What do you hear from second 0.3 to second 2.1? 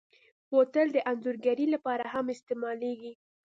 بوتل د انځورګرۍ لپاره